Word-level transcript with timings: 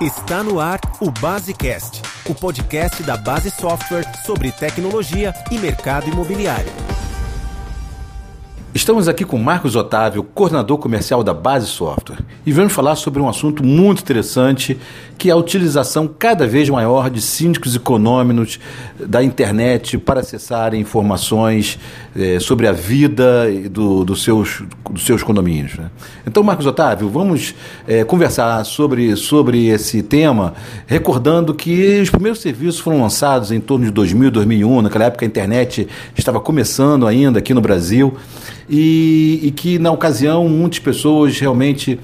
Está 0.00 0.44
no 0.44 0.60
ar 0.60 0.78
o 1.00 1.10
Basecast, 1.10 2.02
o 2.24 2.32
podcast 2.32 3.02
da 3.02 3.16
Base 3.16 3.50
Software 3.50 4.04
sobre 4.24 4.52
tecnologia 4.52 5.34
e 5.50 5.58
mercado 5.58 6.08
imobiliário. 6.08 6.70
Estamos 8.72 9.08
aqui 9.08 9.24
com 9.24 9.36
Marcos 9.38 9.74
Otávio, 9.74 10.22
coordenador 10.22 10.78
comercial 10.78 11.24
da 11.24 11.34
Base 11.34 11.66
Software, 11.66 12.24
e 12.48 12.52
vamos 12.52 12.72
falar 12.72 12.96
sobre 12.96 13.20
um 13.20 13.28
assunto 13.28 13.62
muito 13.62 14.00
interessante, 14.00 14.78
que 15.18 15.28
é 15.28 15.32
a 15.32 15.36
utilização 15.36 16.08
cada 16.08 16.46
vez 16.46 16.70
maior 16.70 17.10
de 17.10 17.20
síndicos 17.20 17.76
econômicos 17.76 18.58
da 18.98 19.22
internet 19.22 19.98
para 19.98 20.20
acessarem 20.20 20.80
informações 20.80 21.78
eh, 22.16 22.40
sobre 22.40 22.66
a 22.66 22.72
vida 22.72 23.44
do, 23.70 24.02
dos, 24.02 24.22
seus, 24.22 24.62
dos 24.90 25.04
seus 25.04 25.22
condomínios. 25.22 25.76
Né? 25.76 25.90
Então, 26.26 26.42
Marcos 26.42 26.64
Otávio, 26.64 27.10
vamos 27.10 27.54
eh, 27.86 28.02
conversar 28.04 28.64
sobre, 28.64 29.14
sobre 29.14 29.66
esse 29.66 30.02
tema, 30.02 30.54
recordando 30.86 31.52
que 31.52 32.00
os 32.00 32.08
primeiros 32.08 32.40
serviços 32.40 32.80
foram 32.80 33.02
lançados 33.02 33.52
em 33.52 33.60
torno 33.60 33.84
de 33.84 33.90
2000, 33.90 34.30
2001, 34.30 34.80
naquela 34.80 35.04
época 35.04 35.26
a 35.26 35.28
internet 35.28 35.86
estava 36.16 36.40
começando 36.40 37.06
ainda 37.06 37.40
aqui 37.40 37.52
no 37.52 37.60
Brasil 37.60 38.16
e, 38.68 39.40
e 39.42 39.50
que 39.50 39.78
na 39.78 39.90
ocasião 39.90 40.48
muitas 40.48 40.78
pessoas 40.78 41.38
realmente 41.38 41.98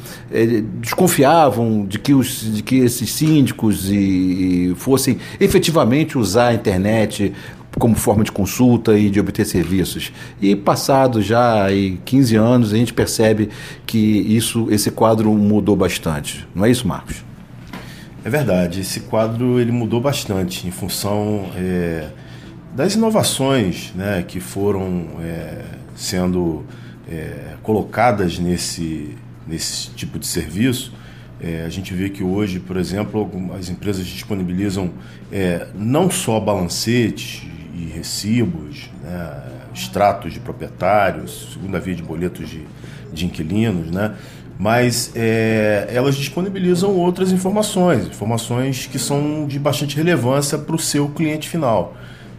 desconfiavam 0.80 1.86
de 1.86 1.98
que, 1.98 2.12
os, 2.12 2.54
de 2.54 2.62
que 2.62 2.76
esses 2.76 3.10
síndicos 3.10 3.90
e, 3.90 4.70
e 4.70 4.74
fossem 4.76 5.18
efetivamente 5.38 6.18
usar 6.18 6.48
a 6.48 6.54
internet 6.54 7.32
como 7.78 7.94
forma 7.94 8.22
de 8.22 8.32
consulta 8.32 8.96
e 8.96 9.10
de 9.10 9.20
obter 9.20 9.44
serviços. 9.44 10.12
E 10.40 10.54
passado 10.54 11.20
já 11.22 11.64
aí 11.64 11.98
15 12.04 12.36
anos, 12.36 12.72
a 12.72 12.76
gente 12.76 12.92
percebe 12.92 13.50
que 13.86 13.98
isso, 13.98 14.68
esse 14.70 14.90
quadro 14.90 15.32
mudou 15.32 15.76
bastante. 15.76 16.46
Não 16.54 16.64
é 16.64 16.70
isso, 16.70 16.86
Marcos? 16.86 17.24
É 18.24 18.30
verdade. 18.30 18.80
Esse 18.80 19.00
quadro 19.00 19.60
ele 19.60 19.72
mudou 19.72 20.00
bastante 20.00 20.66
em 20.66 20.70
função 20.70 21.50
é, 21.56 22.08
das 22.74 22.94
inovações 22.94 23.92
né, 23.94 24.24
que 24.26 24.40
foram 24.40 25.06
é, 25.20 25.62
sendo 25.94 26.64
é, 27.10 27.54
colocadas 27.62 28.38
nesse, 28.38 29.16
nesse 29.46 29.90
tipo 29.90 30.18
de 30.18 30.26
serviço, 30.26 30.92
é, 31.40 31.64
a 31.64 31.68
gente 31.68 31.92
vê 31.92 32.08
que 32.08 32.22
hoje, 32.22 32.60
por 32.60 32.76
exemplo, 32.76 33.30
as 33.58 33.68
empresas 33.68 34.06
disponibilizam 34.06 34.92
é, 35.32 35.66
não 35.74 36.10
só 36.10 36.38
balancetes 36.40 37.42
e 37.74 37.86
recibos, 37.86 38.88
né, 39.02 39.42
extratos 39.74 40.32
de 40.32 40.40
proprietários, 40.40 41.50
segunda 41.52 41.80
via 41.80 41.94
de 41.94 42.02
boletos 42.02 42.48
de, 42.48 42.62
de 43.12 43.26
inquilinos, 43.26 43.90
né, 43.90 44.14
mas 44.58 45.10
é, 45.16 45.88
elas 45.92 46.14
disponibilizam 46.14 46.92
outras 46.92 47.32
informações, 47.32 48.06
informações 48.06 48.86
que 48.86 48.98
são 48.98 49.46
de 49.46 49.58
bastante 49.58 49.96
relevância 49.96 50.56
para 50.56 50.76
o 50.76 50.78
seu 50.78 51.08
cliente 51.08 51.48
final. 51.48 51.96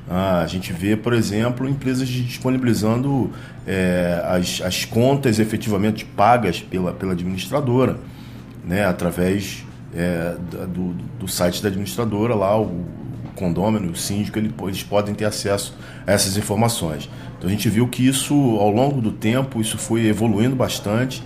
Ah, 0.10 0.42
a 0.42 0.48
gente 0.48 0.72
vê, 0.72 0.96
por 0.96 1.14
exemplo, 1.14 1.68
empresas 1.68 2.08
disponibilizando 2.08 3.32
é, 3.66 4.22
as, 4.24 4.62
as 4.62 4.86
contas 4.86 5.40
efetivamente 5.40 6.06
pagas 6.06 6.62
pela, 6.62 6.94
pela 6.94 7.14
administradora, 7.14 7.98
né, 8.64 8.86
através 8.86 9.66
é, 9.96 10.36
do, 10.68 10.94
do 11.20 11.28
site 11.28 11.62
da 11.62 11.70
administradora, 11.70 12.36
lá 12.36 12.60
o, 12.60 12.86
condômino, 13.36 13.92
o 13.92 13.96
síndico, 13.96 14.40
ele, 14.40 14.54
eles 14.64 14.82
podem 14.82 15.14
ter 15.14 15.26
acesso 15.26 15.78
a 16.08 16.12
essas 16.12 16.38
informações. 16.38 17.10
Então 17.38 17.50
a 17.50 17.52
gente 17.52 17.70
viu 17.70 17.88
que 17.88 18.08
isso, 18.08 18.34
ao 18.34 18.72
longo 18.72 19.02
do 19.02 19.12
tempo, 19.12 19.62
isso 19.62 19.78
foi 19.78 20.08
evoluindo 20.08 20.56
bastante. 20.56 21.22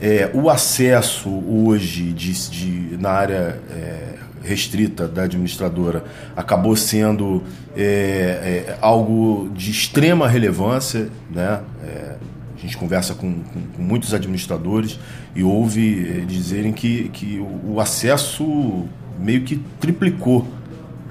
É, 0.00 0.30
o 0.34 0.50
acesso 0.50 1.30
hoje 1.30 2.12
de, 2.12 2.50
de 2.50 2.96
na 2.98 3.10
área 3.10 3.60
é, 3.70 4.14
restrita 4.44 5.08
da 5.08 5.22
administradora 5.22 6.04
acabou 6.36 6.76
sendo 6.76 7.42
é, 7.76 8.66
é, 8.68 8.78
algo 8.80 9.50
de 9.54 9.70
extrema 9.70 10.28
relevância, 10.28 11.08
né? 11.30 11.60
É, 11.82 12.16
a 12.56 12.60
gente 12.60 12.76
conversa 12.76 13.14
com, 13.14 13.42
com, 13.42 13.62
com, 13.76 13.82
muitos 13.82 14.14
administradores 14.14 14.98
e 15.34 15.42
ouve 15.42 16.24
dizerem 16.26 16.72
que, 16.72 17.10
que 17.10 17.38
o, 17.38 17.74
o, 17.74 17.80
acesso 17.80 18.86
meio 19.18 19.42
que 19.42 19.56
triplicou, 19.80 20.46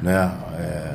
né? 0.01 0.31
É, 0.57 0.94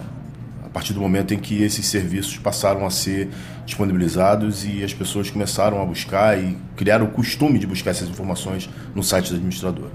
a 0.65 0.71
partir 0.71 0.93
do 0.93 1.01
momento 1.01 1.33
em 1.33 1.39
que 1.39 1.63
esses 1.63 1.87
serviços 1.87 2.37
passaram 2.39 2.87
a 2.87 2.91
ser 2.91 3.29
disponibilizados 3.65 4.65
e 4.65 4.85
as 4.85 4.93
pessoas 4.93 5.31
começaram 5.31 5.81
a 5.81 5.85
buscar 5.85 6.39
e 6.39 6.57
criaram 6.77 7.07
o 7.07 7.09
costume 7.09 7.59
de 7.59 7.67
buscar 7.67 7.91
essas 7.91 8.09
informações 8.09 8.69
no 8.95 9.03
site 9.03 9.31
da 9.31 9.37
administradora. 9.37 9.91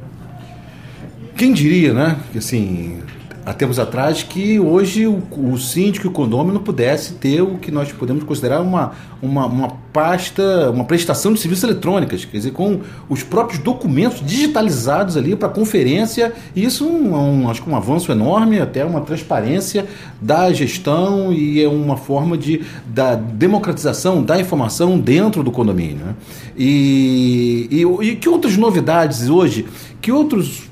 Quem 1.44 1.52
diria, 1.52 1.94
né? 1.94 2.16
Que 2.32 2.38
assim, 2.38 3.00
há 3.46 3.54
tempos 3.54 3.78
atrás, 3.78 4.24
que 4.24 4.62
hoje 4.62 5.06
o, 5.06 5.22
o 5.32 5.58
síndico 5.58 6.08
e 6.08 6.10
o 6.10 6.12
condomínio 6.12 6.62
pudesse 6.62 7.16
ter 7.16 7.42
o 7.42 7.58
que 7.58 7.70
nós 7.70 7.92
podemos 7.92 8.24
considerar 8.24 8.62
uma, 8.62 8.94
uma, 9.22 9.46
uma 9.46 9.68
pasta, 9.92 10.72
uma 10.72 10.86
prestação 10.86 11.34
de 11.34 11.42
serviços 11.42 11.66
eletrônicas, 11.66 12.24
quer 12.24 12.38
dizer, 12.38 12.52
com 12.52 12.80
os 13.10 13.24
próprios 13.24 13.62
documentos 13.62 14.26
digitalizados 14.26 15.18
ali 15.18 15.36
para 15.36 15.50
conferência. 15.50 16.34
Isso 16.56 16.86
é 16.86 16.88
um, 16.88 17.50
acho 17.50 17.62
que 17.62 17.70
um 17.70 17.76
avanço 17.76 18.10
enorme, 18.10 18.62
até 18.62 18.86
uma 18.86 19.02
transparência 19.02 19.86
da 20.22 20.50
gestão 20.54 21.34
e 21.34 21.62
é 21.62 21.68
uma 21.68 21.98
forma 21.98 22.38
de 22.38 22.62
da 22.86 23.16
democratização 23.16 24.24
da 24.24 24.40
informação 24.40 24.98
dentro 24.98 25.44
do 25.44 25.52
condomínio. 25.52 26.06
Né? 26.06 26.16
E, 26.58 27.68
e, 27.70 28.08
e 28.08 28.16
que 28.16 28.30
outras 28.30 28.56
novidades 28.56 29.28
hoje 29.28 29.66
que 30.04 30.12
outras 30.12 30.64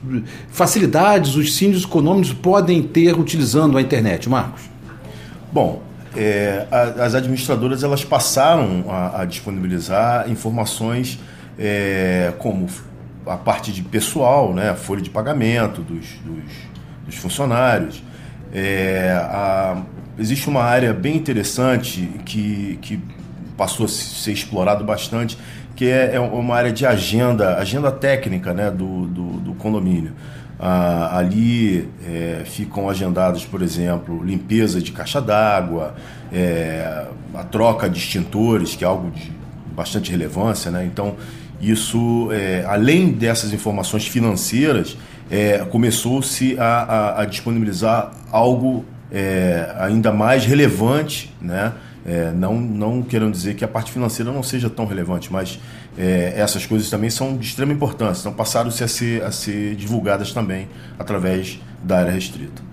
facilidades 0.49 1.35
os 1.35 1.55
síndicos 1.55 1.85
econômicos 1.85 2.33
podem 2.33 2.83
ter 2.83 3.17
utilizando 3.17 3.77
a 3.77 3.81
internet, 3.81 4.27
Marcos? 4.27 4.63
Bom, 5.53 5.81
é, 6.17 6.67
as 6.99 7.15
administradoras 7.15 7.81
elas 7.81 8.03
passaram 8.03 8.83
a, 8.89 9.21
a 9.21 9.25
disponibilizar 9.25 10.29
informações 10.29 11.17
é, 11.57 12.33
como 12.39 12.67
a 13.25 13.37
parte 13.37 13.71
de 13.71 13.81
pessoal, 13.81 14.53
né, 14.53 14.71
a 14.71 14.75
folha 14.75 15.01
de 15.01 15.09
pagamento 15.09 15.81
dos, 15.81 16.07
dos, 16.25 16.43
dos 17.05 17.15
funcionários. 17.15 18.03
É, 18.53 19.17
a, 19.17 19.81
existe 20.19 20.49
uma 20.49 20.61
área 20.61 20.91
bem 20.93 21.15
interessante 21.15 22.19
que, 22.25 22.77
que 22.81 22.99
passou 23.61 23.85
a 23.85 23.89
ser 23.89 24.31
explorado 24.31 24.83
bastante, 24.83 25.37
que 25.75 25.85
é, 25.85 26.15
é 26.15 26.19
uma 26.19 26.55
área 26.55 26.71
de 26.71 26.83
agenda, 26.83 27.57
agenda 27.57 27.91
técnica 27.91 28.55
né, 28.55 28.71
do, 28.71 29.05
do, 29.05 29.23
do 29.39 29.53
condomínio. 29.53 30.13
Ah, 30.59 31.19
ali 31.19 31.87
é, 32.03 32.41
ficam 32.43 32.89
agendados, 32.89 33.45
por 33.45 33.61
exemplo, 33.61 34.23
limpeza 34.23 34.81
de 34.81 34.91
caixa 34.91 35.21
d'água, 35.21 35.93
é, 36.33 37.05
a 37.35 37.43
troca 37.43 37.87
de 37.87 37.99
extintores, 37.99 38.75
que 38.75 38.83
é 38.83 38.87
algo 38.87 39.11
de 39.11 39.31
bastante 39.75 40.09
relevância. 40.09 40.71
Né? 40.71 40.83
Então, 40.83 41.15
isso, 41.61 42.29
é, 42.31 42.65
além 42.67 43.11
dessas 43.11 43.53
informações 43.53 44.07
financeiras, 44.07 44.97
é, 45.29 45.59
começou-se 45.69 46.57
a, 46.59 46.65
a, 46.65 47.21
a, 47.21 47.25
disponibilizar 47.25 48.11
algo 48.31 48.83
é, 49.11 49.71
ainda 49.77 50.11
mais 50.11 50.45
relevante, 50.45 51.31
né? 51.39 51.73
É, 52.05 52.31
não, 52.31 52.59
não 52.59 53.03
querendo 53.03 53.31
dizer 53.31 53.55
que 53.55 53.63
a 53.63 53.67
parte 53.67 53.91
financeira 53.91 54.31
não 54.31 54.41
seja 54.41 54.69
tão 54.69 54.85
relevante, 54.85 55.31
mas 55.31 55.59
é, 55.97 56.33
essas 56.35 56.65
coisas 56.65 56.89
também 56.89 57.09
são 57.09 57.37
de 57.37 57.45
extrema 57.45 57.73
importância, 57.73 58.21
então 58.21 58.33
passaram-se 58.33 58.83
a 58.83 58.87
ser, 58.87 59.23
a 59.23 59.31
ser 59.31 59.75
divulgadas 59.75 60.31
também 60.31 60.67
através 60.97 61.59
da 61.83 61.99
área 61.99 62.11
restrita. 62.11 62.71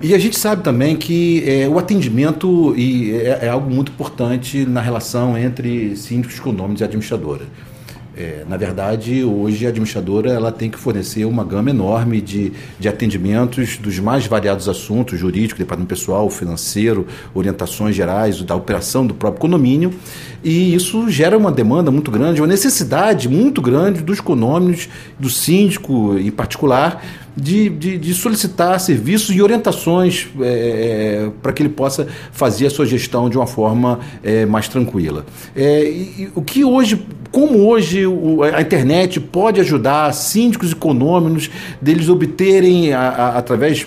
E 0.00 0.14
a 0.14 0.18
gente 0.18 0.38
sabe 0.38 0.62
também 0.62 0.94
que 0.94 1.42
é, 1.44 1.68
o 1.68 1.76
atendimento 1.76 2.72
é, 2.78 3.46
é, 3.46 3.48
algo 3.48 3.68
muito 3.68 3.90
importante 3.90 4.64
na 4.64 4.80
relação 4.80 5.36
entre 5.36 5.96
síndicos, 5.96 6.38
condôminos 6.38 6.80
e 6.80 6.84
administradora. 6.84 7.46
É, 8.20 8.44
na 8.48 8.56
verdade, 8.56 9.22
hoje 9.22 9.64
a 9.64 9.68
administradora 9.68 10.32
ela 10.32 10.50
tem 10.50 10.68
que 10.68 10.76
fornecer 10.76 11.24
uma 11.24 11.44
gama 11.44 11.70
enorme 11.70 12.20
de, 12.20 12.52
de 12.76 12.88
atendimentos 12.88 13.76
dos 13.76 14.00
mais 14.00 14.26
variados 14.26 14.68
assuntos, 14.68 15.16
jurídico, 15.16 15.56
departamento 15.56 15.88
pessoal, 15.88 16.28
financeiro, 16.28 17.06
orientações 17.32 17.94
gerais, 17.94 18.42
da 18.42 18.56
operação 18.56 19.06
do 19.06 19.14
próprio 19.14 19.40
condomínio, 19.40 19.94
e 20.42 20.74
isso 20.74 21.08
gera 21.08 21.38
uma 21.38 21.52
demanda 21.52 21.92
muito 21.92 22.10
grande, 22.10 22.40
uma 22.40 22.48
necessidade 22.48 23.28
muito 23.28 23.62
grande 23.62 24.02
dos 24.02 24.20
condomínios, 24.20 24.88
do 25.16 25.30
síndico 25.30 26.18
em 26.18 26.32
particular, 26.32 27.00
de, 27.40 27.68
de, 27.68 27.98
de, 27.98 28.14
solicitar 28.14 28.78
serviços 28.80 29.34
e 29.34 29.40
orientações 29.40 30.26
é, 30.40 30.44
é, 30.44 31.30
para 31.40 31.52
que 31.52 31.62
ele 31.62 31.68
possa 31.68 32.08
fazer 32.32 32.66
a 32.66 32.70
sua 32.70 32.84
gestão 32.84 33.30
de 33.30 33.36
uma 33.36 33.46
forma 33.46 34.00
é, 34.22 34.44
mais 34.44 34.68
tranquila. 34.68 35.24
É, 35.54 35.84
e, 35.84 36.30
o 36.34 36.42
que 36.42 36.64
hoje, 36.64 37.06
como 37.30 37.68
hoje 37.68 38.06
o, 38.06 38.42
a 38.42 38.60
internet 38.60 39.20
pode 39.20 39.60
ajudar 39.60 40.12
síndicos 40.12 40.72
econômicos 40.72 41.48
deles 41.80 42.08
obterem, 42.08 42.92
a, 42.92 43.00
a, 43.00 43.38
através 43.38 43.86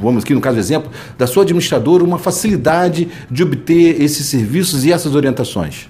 vamos 0.00 0.22
aqui 0.22 0.34
no 0.34 0.40
caso 0.40 0.58
exemplo, 0.58 0.90
da 1.16 1.26
sua 1.26 1.42
administradora, 1.42 2.04
uma 2.04 2.18
facilidade 2.18 3.08
de 3.30 3.42
obter 3.42 4.00
esses 4.00 4.26
serviços 4.26 4.84
e 4.84 4.92
essas 4.92 5.14
orientações? 5.14 5.88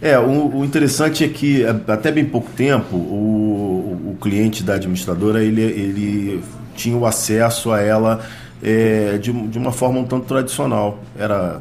É, 0.00 0.18
o, 0.18 0.58
o 0.58 0.64
interessante 0.64 1.24
é 1.24 1.28
que 1.28 1.64
até 1.64 2.12
bem 2.12 2.24
pouco 2.24 2.50
tempo 2.54 2.96
o, 2.96 3.75
o 4.10 4.16
cliente 4.20 4.62
da 4.62 4.74
administradora 4.74 5.42
ele, 5.42 5.62
ele 5.62 6.42
tinha 6.74 6.96
o 6.96 7.06
acesso 7.06 7.72
a 7.72 7.80
ela 7.80 8.24
é, 8.62 9.18
de, 9.18 9.32
de 9.32 9.58
uma 9.58 9.72
forma 9.72 10.00
um 10.00 10.04
tanto 10.04 10.26
tradicional. 10.26 11.00
Era 11.18 11.60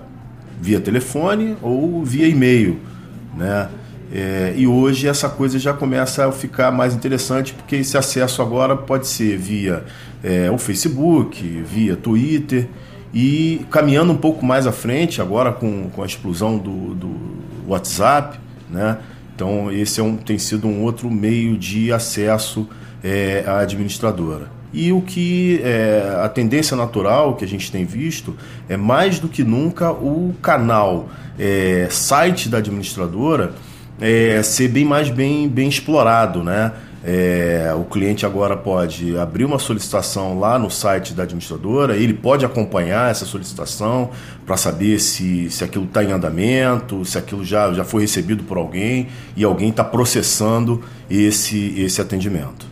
via 0.61 0.79
telefone 0.79 1.57
ou 1.61 2.03
via 2.03 2.27
e-mail, 2.27 2.79
né? 3.35 3.69
É, 4.13 4.53
e 4.55 4.67
hoje 4.67 5.07
essa 5.07 5.27
coisa 5.27 5.57
já 5.57 5.73
começa 5.73 6.27
a 6.27 6.31
ficar 6.31 6.71
mais 6.71 6.93
interessante 6.93 7.53
porque 7.53 7.75
esse 7.75 7.97
acesso 7.97 8.41
agora 8.41 8.75
pode 8.75 9.07
ser 9.07 9.35
via 9.35 9.83
é, 10.23 10.49
o 10.51 10.57
Facebook, 10.57 11.41
via 11.63 11.95
Twitter 11.95 12.67
e 13.13 13.65
caminhando 13.71 14.13
um 14.13 14.17
pouco 14.17 14.45
mais 14.45 14.67
à 14.67 14.71
frente 14.71 15.21
agora 15.21 15.51
com, 15.51 15.89
com 15.89 16.03
a 16.03 16.05
explosão 16.05 16.57
do, 16.57 16.93
do 16.93 17.15
WhatsApp, 17.67 18.39
né? 18.69 18.97
Então 19.35 19.71
esse 19.71 19.99
é 19.99 20.03
um, 20.03 20.15
tem 20.15 20.37
sido 20.37 20.67
um 20.67 20.81
outro 20.81 21.11
meio 21.11 21.57
de 21.57 21.91
acesso 21.91 22.67
é, 23.03 23.43
à 23.45 23.59
administradora. 23.59 24.49
E 24.73 24.91
o 24.91 25.01
que 25.01 25.61
é, 25.63 26.19
a 26.23 26.27
tendência 26.27 26.75
natural 26.75 27.35
que 27.35 27.45
a 27.45 27.47
gente 27.47 27.71
tem 27.71 27.85
visto 27.85 28.35
é 28.67 28.75
mais 28.75 29.19
do 29.19 29.29
que 29.29 29.43
nunca 29.43 29.91
o 29.91 30.33
canal 30.41 31.09
é, 31.37 31.87
site 31.89 32.49
da 32.49 32.57
administradora 32.57 33.53
é, 34.01 34.41
ser 34.43 34.67
bem 34.67 34.83
mais 34.83 35.09
bem, 35.09 35.47
bem 35.47 35.69
explorado, 35.69 36.43
né? 36.43 36.73
É, 37.07 37.71
o 37.79 37.83
cliente 37.83 38.25
agora 38.25 38.57
pode 38.57 39.15
abrir 39.15 39.45
uma 39.45 39.59
solicitação 39.59 40.39
lá 40.39 40.57
no 40.57 40.71
site 40.71 41.13
da 41.13 41.21
administradora, 41.21 41.95
ele 41.95 42.15
pode 42.15 42.43
acompanhar 42.43 43.11
essa 43.11 43.25
solicitação 43.25 44.09
para 44.43 44.57
saber 44.57 44.99
se, 44.99 45.47
se 45.51 45.63
aquilo 45.63 45.85
está 45.85 46.03
em 46.03 46.11
andamento, 46.11 47.05
se 47.05 47.15
aquilo 47.15 47.45
já, 47.45 47.71
já 47.73 47.83
foi 47.83 48.01
recebido 48.01 48.43
por 48.43 48.57
alguém 48.57 49.07
e 49.37 49.43
alguém 49.43 49.69
está 49.69 49.83
processando 49.83 50.83
esse, 51.07 51.79
esse 51.79 52.01
atendimento. 52.01 52.65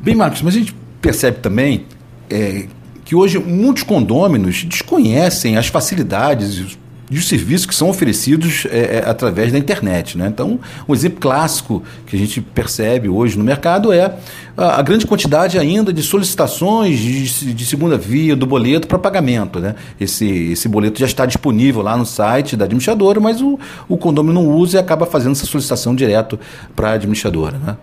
Bem, 0.00 0.14
Marcos, 0.14 0.40
mas 0.42 0.54
a 0.54 0.58
gente 0.60 0.76
percebe 1.00 1.40
também 1.40 1.84
é, 2.30 2.66
que 3.04 3.16
hoje 3.16 3.40
muitos 3.40 3.82
condôminos 3.82 4.62
desconhecem 4.62 5.56
as 5.56 5.66
facilidades 5.66 6.78
e 7.10 7.16
os 7.16 7.26
serviços 7.26 7.66
que 7.66 7.74
são 7.74 7.88
oferecidos 7.88 8.66
é, 8.70 8.98
é, 8.98 9.02
através 9.08 9.52
da 9.52 9.58
internet. 9.58 10.18
Né? 10.18 10.28
Então, 10.28 10.60
um 10.86 10.94
exemplo 10.94 11.20
clássico 11.20 11.82
que 12.06 12.14
a 12.14 12.18
gente 12.18 12.40
percebe 12.40 13.08
hoje 13.08 13.38
no 13.38 13.44
mercado 13.44 13.92
é 13.92 14.14
a, 14.56 14.78
a 14.78 14.82
grande 14.82 15.06
quantidade 15.06 15.58
ainda 15.58 15.92
de 15.92 16.02
solicitações 16.02 16.98
de, 16.98 17.54
de 17.54 17.66
segunda 17.66 17.96
via 17.96 18.36
do 18.36 18.46
boleto 18.46 18.86
para 18.86 18.98
pagamento. 18.98 19.58
Né? 19.58 19.74
Esse, 19.98 20.26
esse 20.52 20.68
boleto 20.68 20.98
já 20.98 21.06
está 21.06 21.24
disponível 21.24 21.82
lá 21.82 21.96
no 21.96 22.04
site 22.04 22.56
da 22.56 22.64
administradora, 22.64 23.20
mas 23.20 23.40
o, 23.40 23.58
o 23.88 23.96
condomínio 23.96 24.42
não 24.42 24.50
usa 24.50 24.76
e 24.76 24.80
acaba 24.80 25.06
fazendo 25.06 25.32
essa 25.32 25.46
solicitação 25.46 25.94
direto 25.94 26.38
para 26.76 26.90
a 26.90 26.92
administradora. 26.92 27.58
Né? 27.58 27.76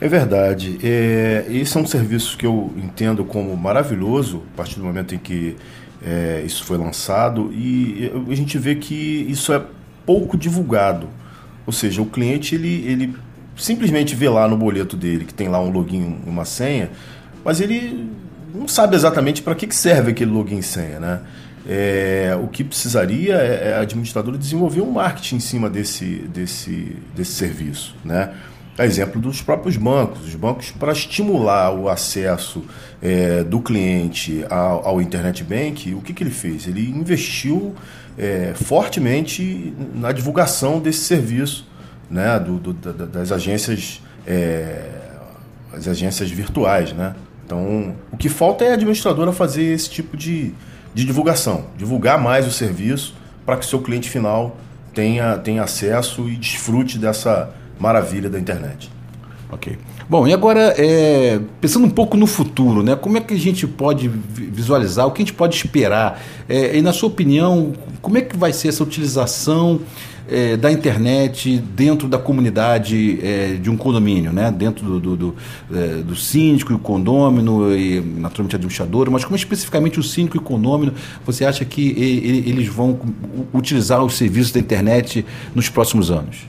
É 0.00 0.08
verdade. 0.08 0.78
É, 0.82 1.44
esse 1.50 1.76
é 1.76 1.80
um 1.80 1.86
serviço 1.86 2.38
que 2.38 2.46
eu 2.46 2.72
entendo 2.76 3.22
como 3.22 3.54
maravilhoso, 3.54 4.42
a 4.54 4.56
partir 4.56 4.76
do 4.76 4.84
momento 4.84 5.14
em 5.14 5.18
que 5.18 5.56
é, 6.04 6.42
isso 6.44 6.64
foi 6.64 6.78
lançado, 6.78 7.52
e 7.52 8.10
a 8.30 8.34
gente 8.34 8.58
vê 8.58 8.74
que 8.74 8.94
isso 9.28 9.52
é 9.52 9.62
pouco 10.06 10.36
divulgado. 10.36 11.08
Ou 11.66 11.72
seja, 11.72 12.00
o 12.02 12.06
cliente 12.06 12.54
ele, 12.54 12.84
ele 12.86 13.14
simplesmente 13.56 14.14
vê 14.14 14.28
lá 14.28 14.48
no 14.48 14.56
boleto 14.56 14.96
dele 14.96 15.24
que 15.24 15.34
tem 15.34 15.48
lá 15.48 15.60
um 15.60 15.70
login 15.70 16.18
e 16.26 16.28
uma 16.28 16.44
senha, 16.44 16.90
mas 17.44 17.60
ele 17.60 18.10
não 18.54 18.66
sabe 18.66 18.96
exatamente 18.96 19.42
para 19.42 19.54
que, 19.54 19.72
serve 19.74 20.10
aquele 20.10 20.30
login 20.30 20.58
e 20.58 20.62
senha, 20.62 20.98
né? 20.98 21.20
É, 21.68 22.36
o 22.42 22.48
que 22.48 22.64
precisaria 22.64 23.34
é, 23.34 23.68
é 23.68 23.74
a 23.74 23.80
administradora 23.80 24.38
desenvolver 24.38 24.80
um 24.80 24.90
marketing 24.90 25.36
em 25.36 25.40
cima 25.40 25.68
desse, 25.68 26.04
desse, 26.32 26.96
desse 27.14 27.32
serviço, 27.32 27.94
né? 28.04 28.32
A 28.80 28.86
exemplo 28.86 29.20
dos 29.20 29.42
próprios 29.42 29.76
bancos. 29.76 30.26
Os 30.26 30.34
bancos, 30.34 30.70
para 30.70 30.90
estimular 30.92 31.70
o 31.70 31.86
acesso 31.86 32.64
é, 33.02 33.44
do 33.44 33.60
cliente 33.60 34.42
ao, 34.48 34.88
ao, 34.88 35.02
Internet 35.02 35.44
Bank, 35.44 35.94
o 35.94 36.00
que, 36.00 36.14
que 36.14 36.22
ele 36.22 36.30
fez? 36.30 36.66
Ele 36.66 36.88
investiu 36.88 37.74
é, 38.16 38.54
fortemente 38.54 39.74
na 39.94 40.12
divulgação 40.12 40.80
desse 40.80 41.00
serviço 41.00 41.68
né, 42.10 42.40
do, 42.40 42.58
do, 42.58 42.72
das 42.72 43.30
agências 43.30 44.00
é, 44.26 44.88
as 45.74 45.86
agências 45.86 46.30
virtuais. 46.30 46.94
Né? 46.94 47.14
Então, 47.44 47.94
o 48.10 48.16
que 48.16 48.30
falta 48.30 48.64
é 48.64 48.70
a 48.70 48.74
administradora 48.74 49.30
fazer 49.30 49.64
esse 49.64 49.90
tipo 49.90 50.16
de, 50.16 50.54
de 50.94 51.04
divulgação, 51.04 51.66
divulgar 51.76 52.18
mais 52.18 52.46
o 52.46 52.50
serviço 52.50 53.14
para 53.44 53.58
que 53.58 53.66
o 53.66 53.68
seu 53.68 53.82
cliente 53.82 54.08
final 54.08 54.56
tenha, 54.94 55.36
tenha 55.36 55.62
acesso 55.62 56.30
e 56.30 56.36
desfrute 56.36 56.96
dessa 56.96 57.59
maravilha 57.80 58.28
da 58.28 58.38
internet. 58.38 58.90
Ok. 59.50 59.76
Bom, 60.08 60.26
e 60.28 60.32
agora, 60.32 60.74
é, 60.76 61.40
pensando 61.60 61.86
um 61.86 61.90
pouco 61.90 62.16
no 62.16 62.26
futuro, 62.26 62.82
né, 62.82 62.94
como 62.94 63.16
é 63.16 63.20
que 63.20 63.34
a 63.34 63.38
gente 63.38 63.66
pode 63.66 64.08
visualizar, 64.08 65.06
o 65.06 65.12
que 65.12 65.22
a 65.22 65.24
gente 65.24 65.34
pode 65.34 65.56
esperar? 65.56 66.20
É, 66.48 66.76
e, 66.76 66.82
na 66.82 66.92
sua 66.92 67.08
opinião, 67.08 67.72
como 68.00 68.18
é 68.18 68.20
que 68.20 68.36
vai 68.36 68.52
ser 68.52 68.68
essa 68.68 68.82
utilização 68.82 69.80
é, 70.28 70.56
da 70.56 70.70
internet 70.70 71.58
dentro 71.58 72.06
da 72.06 72.18
comunidade 72.18 73.18
é, 73.22 73.54
de 73.54 73.68
um 73.68 73.76
condomínio, 73.76 74.32
né? 74.32 74.50
dentro 74.50 74.84
do, 74.84 75.00
do, 75.00 75.16
do, 75.16 75.36
é, 75.72 75.86
do 76.02 76.14
síndico 76.14 76.72
e 76.72 76.74
o 76.76 76.78
condômino, 76.78 77.74
e 77.76 78.00
naturalmente 78.00 78.54
administrador, 78.54 79.10
mas 79.10 79.24
como 79.24 79.34
especificamente 79.34 79.98
o 79.98 80.02
síndico 80.02 80.36
e 80.36 80.40
o 80.40 80.42
condômino, 80.42 80.92
você 81.26 81.44
acha 81.44 81.64
que 81.64 81.82
eles 82.46 82.68
vão 82.68 83.00
utilizar 83.52 84.04
os 84.04 84.14
serviços 84.14 84.52
da 84.52 84.60
internet 84.60 85.24
nos 85.54 85.68
próximos 85.68 86.10
anos? 86.10 86.46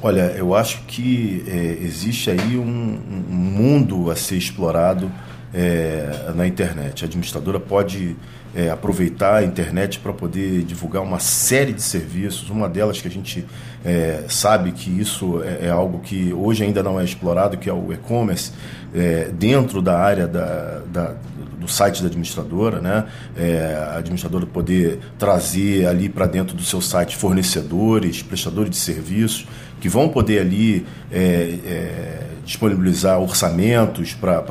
Olha, 0.00 0.32
eu 0.36 0.54
acho 0.54 0.82
que 0.86 1.44
é, 1.48 1.84
existe 1.84 2.30
aí 2.30 2.56
um, 2.56 2.62
um, 2.62 3.34
mundo 3.34 4.10
a 4.12 4.16
ser 4.16 4.36
explorado 4.36 5.10
é, 5.52 6.30
na 6.36 6.46
internet. 6.46 7.04
A 7.04 7.06
administradora 7.06 7.58
pode 7.58 8.16
é, 8.54 8.70
aproveitar 8.70 9.36
a 9.36 9.44
internet 9.44 9.98
para 9.98 10.12
poder 10.12 10.62
divulgar 10.62 11.02
uma 11.02 11.18
série 11.18 11.72
de 11.72 11.82
serviços. 11.82 12.48
Uma 12.48 12.68
delas 12.68 13.00
que 13.00 13.08
a 13.08 13.10
gente 13.10 13.44
é, 13.84 14.24
sabe 14.28 14.70
que 14.70 14.88
isso 14.88 15.42
é, 15.42 15.66
é, 15.66 15.70
algo 15.70 15.98
que 15.98 16.32
hoje 16.32 16.62
ainda 16.62 16.80
não 16.80 17.00
é 17.00 17.04
explorado, 17.04 17.56
que 17.56 17.68
é 17.68 17.72
o 17.72 17.92
e-commerce, 17.92 18.52
é, 18.94 19.30
dentro 19.32 19.82
da 19.82 19.98
área 19.98 20.28
da, 20.28 20.80
da 20.92 21.14
do 21.58 21.68
site 21.68 22.00
da 22.02 22.08
administradora, 22.08 22.80
né? 22.80 23.06
É, 23.36 23.74
a 23.94 23.98
administradora 23.98 24.46
poder 24.46 24.98
trazer 25.18 25.86
ali 25.86 26.08
para 26.08 26.26
dentro 26.26 26.56
do 26.56 26.62
seu 26.62 26.80
site 26.80 27.16
fornecedores, 27.16 28.22
prestadores 28.22 28.70
de 28.70 28.76
serviços 28.76 29.46
que 29.80 29.88
vão 29.88 30.08
poder 30.08 30.40
ali 30.40 30.84
é, 31.10 31.20
é, 31.20 32.26
disponibilizar 32.44 33.20
orçamentos 33.20 34.14
para 34.14 34.42